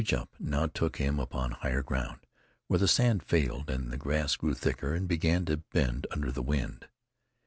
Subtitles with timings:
[0.01, 2.25] Every jump now took him upon higher ground,
[2.65, 6.41] where the sand failed, and the grass grew thicker and began to bend under the
[6.41, 6.87] wind.